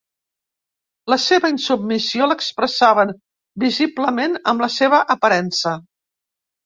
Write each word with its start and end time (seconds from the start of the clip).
La 1.13 1.17
seva 1.25 1.51
insubmissió 1.55 2.29
l'expressaven 2.31 3.13
visiblement 3.65 4.35
amb 4.55 4.67
la 4.67 4.71
seva 4.77 5.03
aparença. 5.17 5.75